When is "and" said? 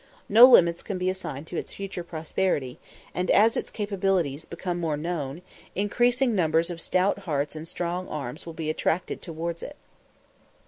3.13-3.29, 7.55-7.67